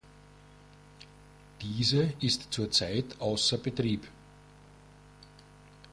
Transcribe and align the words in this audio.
Diese 1.61 2.11
ist 2.21 2.47
zurzeit 2.51 3.05
außer 3.21 3.59
Betrieb. 3.59 4.07